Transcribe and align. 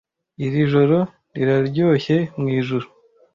iri 0.45 0.61
joro 0.71 0.99
riraryoshye 1.35 2.17
mwijuru 2.39 2.87